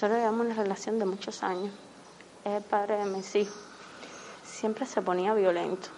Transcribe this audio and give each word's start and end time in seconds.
Nosotros 0.00 0.20
llevamos 0.20 0.46
una 0.46 0.54
relación 0.54 0.98
de 0.98 1.04
muchos 1.04 1.42
años. 1.42 1.74
Es 2.42 2.54
el 2.54 2.62
padre 2.62 2.96
de 2.96 3.04
mis 3.04 3.36
hijos. 3.36 3.54
Siempre 4.42 4.86
se 4.86 5.02
ponía 5.02 5.34
violento. 5.34 5.88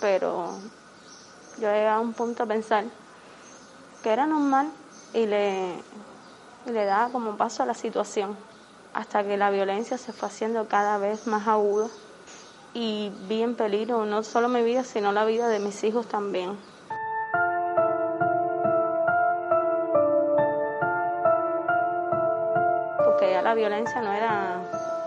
Pero 0.00 0.48
yo 1.58 1.68
llegué 1.70 1.86
a 1.86 2.00
un 2.00 2.14
punto 2.14 2.44
a 2.44 2.46
pensar 2.46 2.84
que 4.02 4.10
era 4.10 4.24
normal 4.24 4.70
y 5.12 5.26
le, 5.26 5.74
y 6.64 6.70
le 6.70 6.86
daba 6.86 7.12
como 7.12 7.36
paso 7.36 7.62
a 7.62 7.66
la 7.66 7.74
situación 7.74 8.38
hasta 8.94 9.22
que 9.22 9.36
la 9.36 9.50
violencia 9.50 9.98
se 9.98 10.14
fue 10.14 10.28
haciendo 10.28 10.66
cada 10.66 10.96
vez 10.96 11.26
más 11.26 11.46
aguda 11.46 11.88
y 12.72 13.12
vi 13.28 13.42
en 13.42 13.54
peligro 13.54 14.06
no 14.06 14.22
solo 14.22 14.48
mi 14.48 14.62
vida, 14.62 14.82
sino 14.82 15.12
la 15.12 15.26
vida 15.26 15.48
de 15.48 15.58
mis 15.58 15.84
hijos 15.84 16.06
también. 16.06 16.56
Ya 23.34 23.42
la 23.42 23.54
violencia 23.54 24.00
no 24.00 24.12
era 24.12 24.60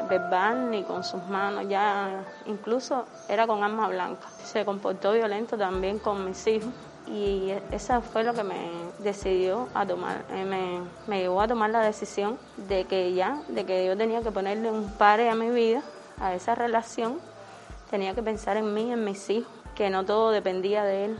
verbal 0.10 0.70
ni 0.70 0.84
con 0.84 1.02
sus 1.06 1.24
manos, 1.28 1.66
ya 1.70 2.26
incluso 2.46 3.06
era 3.30 3.48
con 3.48 3.64
arma 3.64 3.88
blanca. 3.88 4.28
Se 4.44 4.66
comportó 4.66 5.14
violento 5.14 5.58
también 5.58 5.98
con 5.98 6.26
mis 6.26 6.46
hijos 6.46 6.74
y 7.08 7.54
eso 7.72 8.02
fue 8.02 8.26
lo 8.26 8.34
que 8.34 8.44
me 8.44 8.70
decidió 9.00 9.70
a 9.74 9.86
tomar, 9.86 10.26
eh, 10.32 10.44
me, 10.44 10.82
me 11.08 11.22
llevó 11.22 11.40
a 11.40 11.48
tomar 11.48 11.70
la 11.70 11.80
decisión 11.80 12.38
de 12.68 12.84
que 12.84 13.14
ya, 13.14 13.40
de 13.48 13.66
que 13.66 13.86
yo 13.86 13.96
tenía 13.96 14.22
que 14.22 14.32
ponerle 14.32 14.70
un 14.72 14.92
pare 14.98 15.30
a 15.30 15.36
mi 15.36 15.50
vida, 15.50 15.82
a 16.20 16.34
esa 16.34 16.54
relación, 16.54 17.20
tenía 17.90 18.14
que 18.14 18.24
pensar 18.24 18.58
en 18.58 18.74
mí, 18.74 18.92
en 18.92 19.06
mis 19.06 19.30
hijos, 19.30 19.54
que 19.74 19.90
no 19.90 20.04
todo 20.04 20.32
dependía 20.32 20.84
de 20.84 21.06
él. 21.06 21.20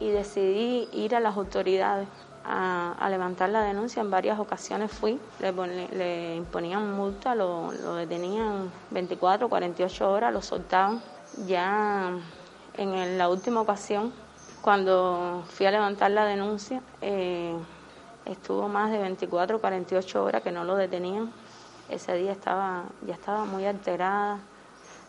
Y 0.00 0.10
decidí 0.10 0.88
ir 0.92 1.16
a 1.16 1.20
las 1.20 1.36
autoridades 1.36 2.06
a, 2.48 3.08
levantar 3.10 3.50
la 3.50 3.62
denuncia. 3.62 4.00
En 4.00 4.10
varias 4.10 4.38
ocasiones 4.38 4.90
fui, 4.90 5.20
le, 5.40 5.52
le 5.88 6.36
imponían 6.36 6.96
multa, 6.96 7.34
lo, 7.34 7.72
lo 7.72 7.94
detenían 7.94 8.70
24, 8.90 9.48
48 9.48 10.10
horas, 10.10 10.32
lo 10.32 10.42
soltaban. 10.42 11.02
Ya 11.46 12.12
en 12.76 13.18
la 13.18 13.28
última 13.28 13.60
ocasión 13.60 14.12
cuando 14.60 15.44
fui 15.48 15.66
a 15.66 15.70
levantar 15.70 16.10
la 16.10 16.24
denuncia, 16.24 16.82
eh, 17.00 17.54
estuvo 18.26 18.68
más 18.68 18.90
de 18.90 18.98
24, 18.98 19.60
48 19.60 20.24
horas 20.24 20.42
que 20.42 20.52
no 20.52 20.64
lo 20.64 20.76
detenían. 20.76 21.32
Ese 21.88 22.14
día 22.14 22.32
estaba, 22.32 22.84
ya 23.06 23.14
estaba 23.14 23.44
muy 23.44 23.64
alterada, 23.64 24.40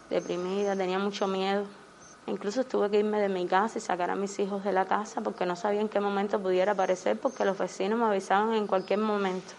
deprimida, 0.09 0.75
tenía 0.75 0.99
mucho 0.99 1.27
miedo. 1.27 1.65
Incluso 2.27 2.63
tuve 2.63 2.89
que 2.89 2.99
irme 2.99 3.19
de 3.19 3.29
mi 3.29 3.47
casa 3.47 3.79
y 3.79 3.81
sacar 3.81 4.11
a 4.11 4.15
mis 4.15 4.37
hijos 4.39 4.63
de 4.63 4.71
la 4.71 4.85
casa 4.85 5.21
porque 5.21 5.45
no 5.45 5.55
sabía 5.55 5.81
en 5.81 5.89
qué 5.89 5.99
momento 5.99 6.39
pudiera 6.39 6.73
aparecer 6.73 7.19
porque 7.19 7.45
los 7.45 7.57
vecinos 7.57 7.97
me 7.97 8.05
avisaban 8.05 8.53
en 8.53 8.67
cualquier 8.67 8.99
momento. 8.99 9.53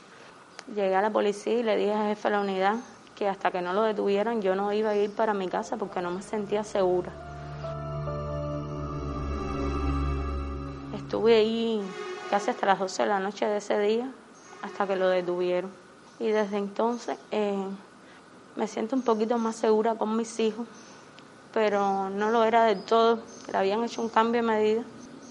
Llegué 0.75 0.94
a 0.94 1.02
la 1.02 1.11
policía 1.11 1.58
y 1.58 1.62
le 1.62 1.77
dije 1.77 1.92
al 1.92 2.08
jefe 2.08 2.28
de 2.28 2.34
la 2.36 2.41
unidad 2.41 2.77
que 3.17 3.28
hasta 3.28 3.50
que 3.50 3.61
no 3.61 3.72
lo 3.72 3.83
detuvieran 3.83 4.41
yo 4.41 4.55
no 4.55 4.72
iba 4.72 4.91
a 4.91 4.97
ir 4.97 5.11
para 5.11 5.34
mi 5.34 5.48
casa 5.48 5.77
porque 5.77 6.00
no 6.00 6.11
me 6.11 6.22
sentía 6.22 6.64
segura. 6.64 7.11
Estuve 10.97 11.34
ahí 11.34 11.83
casi 12.30 12.50
hasta 12.50 12.67
las 12.67 12.78
12 12.78 13.02
de 13.02 13.08
la 13.08 13.19
noche 13.19 13.45
de 13.45 13.56
ese 13.56 13.78
día, 13.80 14.08
hasta 14.62 14.86
que 14.86 14.95
lo 14.95 15.08
detuvieron. 15.08 15.70
Y 16.20 16.28
desde 16.28 16.56
entonces 16.56 17.19
eh, 17.33 17.64
me 18.55 18.69
siento 18.69 18.95
un 18.95 19.02
poquito 19.02 19.36
más 19.36 19.56
segura 19.56 19.97
con 19.97 20.17
mis 20.17 20.39
hijos, 20.39 20.69
pero 21.52 22.10
no 22.10 22.30
lo 22.30 22.44
era 22.44 22.64
del 22.64 22.82
todo. 22.82 23.20
Le 23.50 23.58
habían 23.58 23.84
hecho 23.84 24.02
un 24.02 24.08
cambio 24.08 24.42
de 24.42 24.46
medida, 24.46 24.82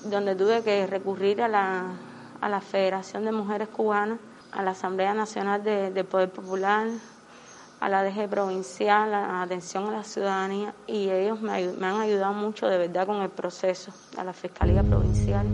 donde 0.06 0.36
tuve 0.36 0.64
que 0.64 0.88
recurrir 0.88 1.42
a 1.42 1.48
la, 1.48 1.92
a 2.42 2.50
la 2.50 2.62
Federación 2.62 3.26
de 3.26 3.32
Mujeres 3.32 3.68
Cubanas, 3.70 4.20
a 4.52 4.64
la 4.64 4.72
Asamblea 4.72 5.14
Nacional 5.14 5.64
de, 5.64 6.04
Poder 6.04 6.30
Popular, 6.30 6.88
a 7.80 7.90
la 7.90 8.04
DG 8.04 8.28
provincial, 8.30 9.14
a 9.14 9.28
la 9.28 9.42
atención 9.44 9.88
a 9.88 9.92
la 9.92 10.04
ciudadanía, 10.04 10.74
y 10.88 11.10
ellos 11.10 11.40
me, 11.42 11.66
me 11.68 11.88
han 11.88 12.02
ayudado 12.02 12.34
mucho 12.34 12.68
de 12.68 12.78
verdad 12.78 13.06
con 13.06 13.22
el 13.22 13.30
proceso, 13.30 13.92
a 14.18 14.24
la 14.24 14.34
Fiscalía 14.34 14.84
Provincial. 14.84 15.46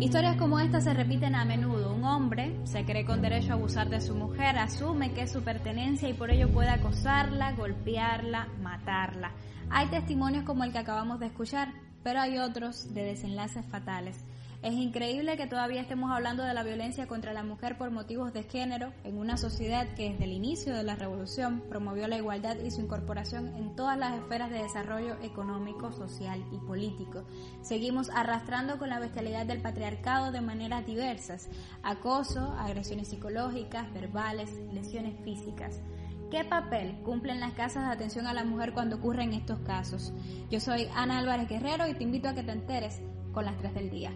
Historias 0.00 0.36
como 0.36 0.60
esta 0.60 0.80
se 0.80 0.94
repiten 0.94 1.34
a 1.34 1.44
menudo. 1.44 1.94
Un 1.94 2.04
hombre 2.04 2.56
se 2.64 2.86
cree 2.86 3.04
con 3.04 3.20
derecho 3.20 3.52
a 3.52 3.56
abusar 3.56 3.90
de 3.90 4.00
su 4.00 4.14
mujer, 4.14 4.58
asume 4.58 5.12
que 5.12 5.22
es 5.22 5.32
su 5.32 5.42
pertenencia 5.42 6.08
y 6.08 6.14
por 6.14 6.30
ello 6.30 6.50
puede 6.50 6.70
acosarla, 6.70 7.52
golpearla, 7.52 8.48
matarla. 8.62 9.32
Hay 9.68 9.88
testimonios 9.88 10.44
como 10.44 10.64
el 10.64 10.72
que 10.72 10.78
acabamos 10.78 11.20
de 11.20 11.26
escuchar, 11.26 11.68
pero 12.02 12.20
hay 12.20 12.38
otros 12.38 12.94
de 12.94 13.04
desenlaces 13.04 13.66
fatales. 13.66 14.24
Es 14.64 14.72
increíble 14.72 15.36
que 15.36 15.46
todavía 15.46 15.82
estemos 15.82 16.10
hablando 16.10 16.42
de 16.42 16.54
la 16.54 16.62
violencia 16.62 17.06
contra 17.06 17.34
la 17.34 17.42
mujer 17.42 17.76
por 17.76 17.90
motivos 17.90 18.32
de 18.32 18.44
género 18.44 18.94
en 19.04 19.18
una 19.18 19.36
sociedad 19.36 19.86
que 19.94 20.08
desde 20.08 20.24
el 20.24 20.32
inicio 20.32 20.74
de 20.74 20.82
la 20.82 20.96
revolución 20.96 21.62
promovió 21.68 22.08
la 22.08 22.16
igualdad 22.16 22.56
y 22.56 22.70
su 22.70 22.80
incorporación 22.80 23.54
en 23.56 23.76
todas 23.76 23.98
las 23.98 24.14
esferas 24.14 24.48
de 24.48 24.62
desarrollo 24.62 25.18
económico, 25.22 25.92
social 25.92 26.42
y 26.50 26.56
político. 26.56 27.26
Seguimos 27.60 28.08
arrastrando 28.08 28.78
con 28.78 28.88
la 28.88 29.00
bestialidad 29.00 29.44
del 29.44 29.60
patriarcado 29.60 30.32
de 30.32 30.40
maneras 30.40 30.86
diversas, 30.86 31.50
acoso, 31.82 32.54
agresiones 32.58 33.08
psicológicas, 33.08 33.92
verbales, 33.92 34.50
lesiones 34.72 35.14
físicas. 35.24 35.82
¿Qué 36.30 36.42
papel 36.42 37.02
cumplen 37.04 37.38
las 37.38 37.52
casas 37.52 37.86
de 37.86 37.92
atención 37.92 38.26
a 38.26 38.32
la 38.32 38.44
mujer 38.44 38.72
cuando 38.72 38.96
ocurren 38.96 39.34
estos 39.34 39.58
casos? 39.58 40.14
Yo 40.50 40.58
soy 40.58 40.88
Ana 40.94 41.18
Álvarez 41.18 41.50
Guerrero 41.50 41.86
y 41.86 41.92
te 41.92 42.04
invito 42.04 42.30
a 42.30 42.34
que 42.34 42.42
te 42.42 42.52
enteres 42.52 43.02
con 43.34 43.44
las 43.44 43.58
tres 43.58 43.74
del 43.74 43.90
día 43.90 44.10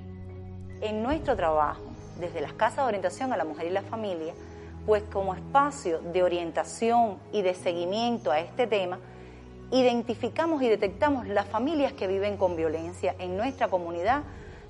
en 0.80 1.02
nuestro 1.02 1.36
trabajo, 1.36 1.82
desde 2.18 2.40
las 2.40 2.52
casas 2.52 2.78
de 2.78 2.88
orientación 2.88 3.32
a 3.32 3.36
la 3.36 3.44
mujer 3.44 3.66
y 3.66 3.70
la 3.70 3.82
familia, 3.82 4.34
pues 4.86 5.02
como 5.12 5.34
espacio 5.34 6.00
de 6.00 6.22
orientación 6.22 7.18
y 7.32 7.42
de 7.42 7.54
seguimiento 7.54 8.30
a 8.30 8.40
este 8.40 8.66
tema, 8.66 8.98
identificamos 9.70 10.62
y 10.62 10.68
detectamos 10.68 11.26
las 11.28 11.46
familias 11.46 11.92
que 11.92 12.06
viven 12.06 12.36
con 12.36 12.56
violencia 12.56 13.14
en 13.18 13.36
nuestra 13.36 13.68
comunidad 13.68 14.22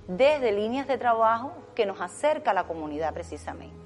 desde 0.08 0.52
líneas 0.52 0.88
de 0.88 0.98
trabajo 0.98 1.52
que 1.74 1.86
nos 1.86 2.00
acerca 2.00 2.50
a 2.50 2.54
la 2.54 2.64
comunidad 2.64 3.14
precisamente. 3.14 3.76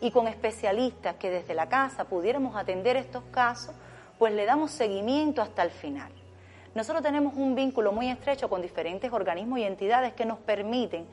Y 0.00 0.10
con 0.10 0.26
especialistas 0.26 1.16
que 1.16 1.30
desde 1.30 1.54
la 1.54 1.68
casa 1.68 2.04
pudiéramos 2.04 2.56
atender 2.56 2.96
estos 2.96 3.22
casos, 3.30 3.74
pues 4.18 4.32
le 4.32 4.46
damos 4.46 4.70
seguimiento 4.70 5.42
hasta 5.42 5.62
el 5.62 5.70
final. 5.70 6.10
Nosotros 6.74 7.02
tenemos 7.02 7.34
un 7.34 7.54
vínculo 7.54 7.92
muy 7.92 8.08
estrecho 8.08 8.48
con 8.48 8.62
diferentes 8.62 9.12
organismos 9.12 9.58
y 9.58 9.64
entidades 9.64 10.12
que 10.14 10.24
nos 10.24 10.38
permiten 10.38 11.06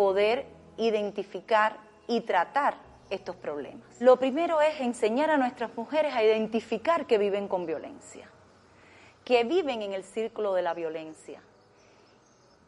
poder 0.00 0.46
identificar 0.78 1.76
y 2.06 2.22
tratar 2.22 2.74
estos 3.10 3.36
problemas. 3.36 4.00
Lo 4.00 4.18
primero 4.18 4.62
es 4.62 4.80
enseñar 4.80 5.28
a 5.28 5.36
nuestras 5.36 5.76
mujeres 5.76 6.14
a 6.14 6.24
identificar 6.24 7.06
que 7.06 7.18
viven 7.18 7.48
con 7.48 7.66
violencia, 7.66 8.26
que 9.26 9.44
viven 9.44 9.82
en 9.82 9.92
el 9.92 10.02
círculo 10.02 10.54
de 10.54 10.62
la 10.62 10.72
violencia. 10.72 11.42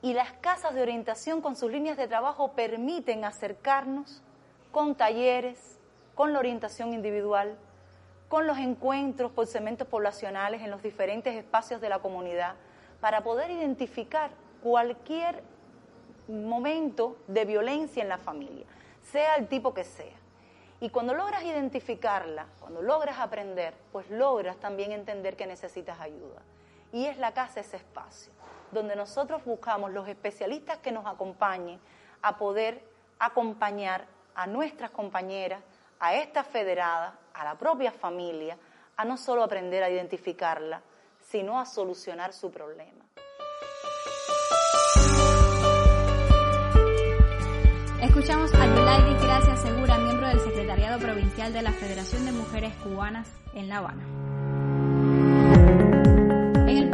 Y 0.03 0.12
las 0.12 0.31
casas 0.43 0.75
de 0.75 0.82
orientación 0.82 1.41
con 1.41 1.56
sus 1.56 1.72
líneas 1.72 1.97
de 1.97 2.06
trabajo 2.06 2.53
permiten 2.53 3.25
acercarnos 3.25 4.20
con 4.70 4.94
talleres, 4.94 5.78
con 6.14 6.34
la 6.34 6.38
orientación 6.38 6.93
individual, 6.93 7.56
con 8.28 8.47
los 8.47 8.59
encuentros 8.59 9.32
por 9.32 9.47
segmentos 9.47 9.88
poblacionales 9.88 10.60
en 10.60 10.70
los 10.70 10.82
diferentes 10.82 11.34
espacios 11.34 11.81
de 11.81 11.88
la 11.88 12.00
comunidad, 12.00 12.56
para 13.00 13.22
poder 13.22 13.50
identificar 13.50 14.32
cualquier 14.62 15.43
momento 16.28 17.16
de 17.27 17.44
violencia 17.44 18.03
en 18.03 18.09
la 18.09 18.19
familia, 18.19 18.66
sea 19.03 19.37
el 19.37 19.49
tipo 19.49 19.75
que 19.75 19.84
sea. 19.84 20.16
Y 20.81 20.91
cuando 20.91 21.15
logras 21.15 21.44
identificarla, 21.44 22.47
cuando 22.59 22.83
logras 22.83 23.19
aprender, 23.19 23.75
pues 23.93 24.10
logras 24.10 24.56
también 24.56 24.93
entender 24.93 25.37
que 25.37 25.47
necesitas 25.47 26.00
ayuda. 26.00 26.43
Y 26.93 27.06
es 27.06 27.19
la 27.19 27.32
casa 27.32 27.61
ese 27.61 27.77
espacio, 27.77 28.32
donde 28.72 28.97
nosotros 28.97 29.44
buscamos 29.44 29.93
los 29.93 30.09
especialistas 30.09 30.78
que 30.78 30.93
nos 30.93 31.06
acompañen 31.06 31.78
a 32.21 32.37
poder 32.37 32.82
acompañar 33.19 34.06
a 34.35 34.46
nuestras 34.46 34.91
compañeras, 34.91 35.62
a 36.00 36.14
estas 36.14 36.46
federadas, 36.46 37.14
a 37.35 37.44
la 37.44 37.55
propia 37.55 37.93
familia, 37.93 38.58
a 38.96 39.05
no 39.05 39.17
solo 39.17 39.44
aprender 39.44 39.82
a 39.82 39.91
identificarla, 39.91 40.82
sino 41.20 41.61
a 41.61 41.64
solucionar 41.64 42.32
su 42.32 42.50
problema. 42.50 43.05
Escuchamos 48.22 48.54
a 48.54 48.66
Yulaidis 48.69 49.20
Gracias 49.20 49.62
Segura, 49.62 49.98
miembro 49.98 50.28
del 50.28 50.38
Secretariado 50.38 51.00
Provincial 51.00 51.52
de 51.52 51.60
la 51.60 51.72
Federación 51.72 52.24
de 52.24 52.30
Mujeres 52.30 52.72
Cubanas 52.76 53.26
en 53.52 53.69
La 53.69 53.78
Habana. 53.78 54.31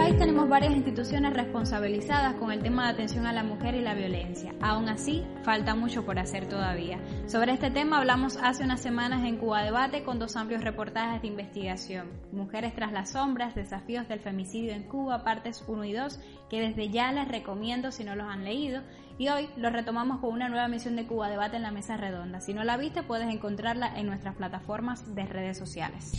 País 0.08 0.20
tenemos 0.20 0.48
varias 0.48 0.72
instituciones 0.72 1.34
responsabilizadas 1.34 2.36
con 2.36 2.50
el 2.50 2.62
tema 2.62 2.86
de 2.86 2.92
atención 2.92 3.26
a 3.26 3.32
la 3.34 3.42
mujer 3.42 3.74
y 3.74 3.82
la 3.82 3.92
violencia. 3.92 4.54
Aún 4.62 4.88
así, 4.88 5.22
falta 5.42 5.74
mucho 5.74 6.06
por 6.06 6.18
hacer 6.18 6.48
todavía. 6.48 6.98
Sobre 7.26 7.52
este 7.52 7.70
tema 7.70 7.98
hablamos 7.98 8.38
hace 8.42 8.64
unas 8.64 8.80
semanas 8.80 9.26
en 9.26 9.36
Cuba 9.36 9.62
Debate 9.62 10.04
con 10.04 10.18
dos 10.18 10.36
amplios 10.36 10.64
reportajes 10.64 11.20
de 11.20 11.28
investigación. 11.28 12.08
Mujeres 12.32 12.74
tras 12.74 12.90
las 12.90 13.10
sombras, 13.10 13.54
desafíos 13.54 14.08
del 14.08 14.20
femicidio 14.20 14.72
en 14.72 14.84
Cuba, 14.84 15.24
partes 15.24 15.62
1 15.68 15.84
y 15.84 15.92
2, 15.92 16.20
que 16.48 16.60
desde 16.62 16.88
ya 16.88 17.12
les 17.12 17.28
recomiendo 17.28 17.92
si 17.92 18.02
no 18.02 18.16
los 18.16 18.28
han 18.28 18.44
leído. 18.44 18.80
Y 19.18 19.28
hoy 19.28 19.50
los 19.58 19.74
retomamos 19.74 20.20
con 20.20 20.32
una 20.32 20.48
nueva 20.48 20.64
emisión 20.64 20.96
de 20.96 21.06
Cuba 21.06 21.28
Debate 21.28 21.56
en 21.56 21.62
la 21.64 21.70
mesa 21.70 21.98
redonda. 21.98 22.40
Si 22.40 22.54
no 22.54 22.64
la 22.64 22.78
viste, 22.78 23.02
puedes 23.02 23.28
encontrarla 23.28 23.92
en 23.94 24.06
nuestras 24.06 24.36
plataformas 24.36 25.14
de 25.14 25.26
redes 25.26 25.58
sociales. 25.58 26.14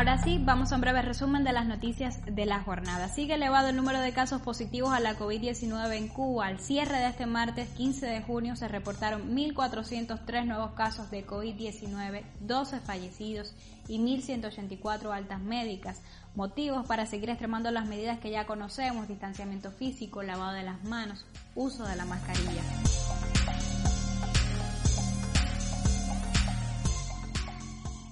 Ahora 0.00 0.16
sí, 0.16 0.40
vamos 0.42 0.72
a 0.72 0.76
un 0.76 0.80
breve 0.80 1.02
resumen 1.02 1.44
de 1.44 1.52
las 1.52 1.66
noticias 1.66 2.20
de 2.24 2.46
la 2.46 2.62
jornada. 2.62 3.10
Sigue 3.10 3.34
elevado 3.34 3.68
el 3.68 3.76
número 3.76 4.00
de 4.00 4.14
casos 4.14 4.40
positivos 4.40 4.94
a 4.94 4.98
la 4.98 5.18
COVID-19 5.18 5.92
en 5.92 6.08
Cuba. 6.08 6.46
Al 6.46 6.58
cierre 6.58 6.96
de 7.00 7.08
este 7.08 7.26
martes 7.26 7.68
15 7.68 8.06
de 8.06 8.22
junio 8.22 8.56
se 8.56 8.66
reportaron 8.66 9.36
1.403 9.36 10.46
nuevos 10.46 10.70
casos 10.70 11.10
de 11.10 11.26
COVID-19, 11.26 12.22
12 12.40 12.80
fallecidos 12.80 13.54
y 13.88 13.98
1.184 13.98 15.14
altas 15.14 15.40
médicas. 15.42 16.00
Motivos 16.34 16.86
para 16.86 17.04
seguir 17.04 17.28
extremando 17.28 17.70
las 17.70 17.84
medidas 17.84 18.20
que 18.20 18.30
ya 18.30 18.46
conocemos, 18.46 19.06
distanciamiento 19.06 19.70
físico, 19.70 20.22
lavado 20.22 20.52
de 20.52 20.62
las 20.62 20.82
manos, 20.82 21.26
uso 21.54 21.84
de 21.86 21.96
la 21.96 22.06
mascarilla. 22.06 22.62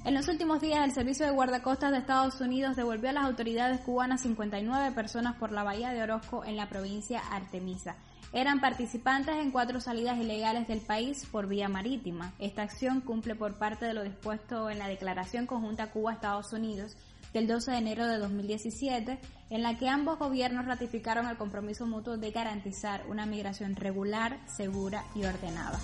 En 0.08 0.14
los 0.14 0.26
últimos 0.28 0.62
días, 0.62 0.82
el 0.86 0.92
Servicio 0.92 1.26
de 1.26 1.32
Guardacostas 1.32 1.92
de 1.92 1.98
Estados 1.98 2.40
Unidos 2.40 2.76
devolvió 2.76 3.10
a 3.10 3.12
las 3.12 3.26
autoridades 3.26 3.82
cubanas 3.82 4.22
59 4.22 4.94
personas 4.94 5.36
por 5.36 5.52
la 5.52 5.64
bahía 5.64 5.90
de 5.90 6.02
Orozco 6.02 6.46
en 6.46 6.56
la 6.56 6.70
provincia 6.70 7.20
Artemisa. 7.30 7.94
Eran 8.32 8.62
participantes 8.62 9.36
en 9.36 9.50
cuatro 9.50 9.82
salidas 9.82 10.16
ilegales 10.16 10.66
del 10.66 10.80
país 10.80 11.26
por 11.30 11.46
vía 11.46 11.68
marítima. 11.68 12.32
Esta 12.38 12.62
acción 12.62 13.02
cumple 13.02 13.34
por 13.34 13.58
parte 13.58 13.84
de 13.84 13.92
lo 13.92 14.02
dispuesto 14.02 14.70
en 14.70 14.78
la 14.78 14.88
Declaración 14.88 15.44
Conjunta 15.44 15.90
Cuba-Estados 15.90 16.54
Unidos 16.54 16.96
del 17.34 17.46
12 17.46 17.72
de 17.72 17.76
enero 17.76 18.06
de 18.06 18.16
2017, 18.16 19.18
en 19.50 19.62
la 19.62 19.76
que 19.76 19.90
ambos 19.90 20.18
gobiernos 20.18 20.64
ratificaron 20.64 21.28
el 21.28 21.36
compromiso 21.36 21.86
mutuo 21.86 22.16
de 22.16 22.30
garantizar 22.30 23.04
una 23.10 23.26
migración 23.26 23.76
regular, 23.76 24.40
segura 24.46 25.04
y 25.14 25.26
ordenada. 25.26 25.78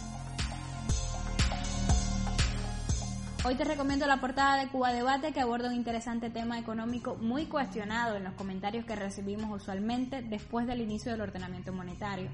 Hoy 3.47 3.57
te 3.57 3.65
recomiendo 3.65 4.07
la 4.07 4.23
portada 4.23 4.57
de 4.57 4.69
Cuba 4.69 4.91
Debate 4.91 5.35
que 5.35 5.43
aborda 5.43 5.69
un 5.69 5.75
interesante 5.75 6.31
tema 6.31 6.59
económico 6.59 7.17
muy 7.17 7.45
cuestionado 7.45 8.17
en 8.17 8.25
los 8.25 8.33
comentarios 8.33 8.87
que 8.87 8.97
recibimos 8.97 9.61
usualmente 9.61 10.23
después 10.23 10.67
del 10.67 10.81
inicio 10.81 11.13
del 11.13 11.21
ordenamiento 11.21 11.71
monetario. 11.71 12.31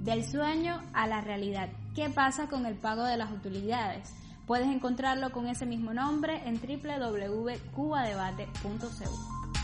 Del 0.00 0.22
sueño 0.22 0.82
a 0.92 1.06
la 1.06 1.22
realidad. 1.22 1.70
¿Qué 1.94 2.10
pasa 2.10 2.48
con 2.48 2.66
el 2.66 2.74
pago 2.74 3.04
de 3.04 3.16
las 3.16 3.32
utilidades? 3.32 4.14
Puedes 4.46 4.68
encontrarlo 4.68 5.30
con 5.30 5.46
ese 5.46 5.64
mismo 5.64 5.94
nombre 5.94 6.46
en 6.46 6.60
www.cubadebate.cu. 6.60 9.59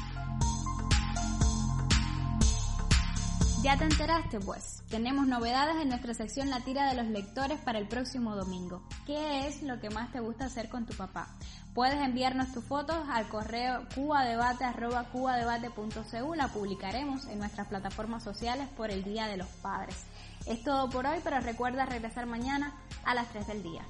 ¿Ya 3.63 3.77
te 3.77 3.85
enteraste? 3.85 4.41
Pues 4.41 4.83
tenemos 4.91 5.27
novedades 5.27 5.77
en 5.83 5.89
nuestra 5.89 6.13
sección 6.15 6.49
La 6.51 6.61
tira 6.61 6.89
de 6.89 6.95
los 6.95 7.07
lectores 7.07 7.59
para 7.61 7.79
el 7.79 7.89
próximo 7.89 8.37
domingo. 8.37 8.83
¿Qué 9.07 9.49
es 9.49 9.63
lo 9.63 9.81
que 9.81 9.89
más 9.91 10.13
te 10.13 10.21
gusta 10.21 10.45
hacer 10.45 10.69
con 10.69 10.87
tu 10.87 10.95
papá? 10.95 11.29
Puedes 11.75 12.01
enviarnos 12.01 12.53
tus 12.53 12.63
fotos 12.65 12.97
al 13.11 13.27
correo 13.29 13.83
cubadebate.cubadebate.cu. 13.95 16.35
La 16.35 16.49
publicaremos 16.49 17.27
en 17.27 17.39
nuestras 17.39 17.69
plataformas 17.69 18.23
sociales 18.23 18.69
por 18.77 18.91
el 18.91 19.05
Día 19.05 19.27
de 19.27 19.39
los 19.39 19.49
Padres. 19.49 20.05
Es 20.47 20.63
todo 20.63 20.91
por 20.91 21.07
hoy, 21.07 21.21
pero 21.25 21.41
recuerda 21.41 21.87
regresar 21.87 22.27
mañana 22.27 22.75
a 23.05 23.15
las 23.15 23.29
3 23.31 23.47
del 23.49 23.63
día. 23.63 23.87